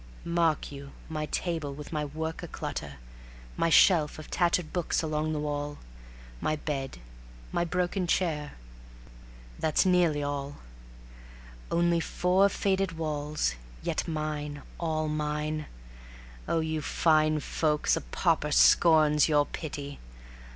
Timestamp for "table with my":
1.27-2.03